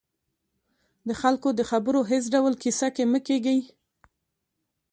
د 1.07 1.09
خلکو 1.21 1.49
د 1.59 1.61
خبرو 1.69 1.99
هېڅ 2.11 2.23
ډول 2.33 2.53
کیسه 2.63 2.87
کې 2.95 3.03
مه 3.11 3.19
کېږئ 3.27 3.59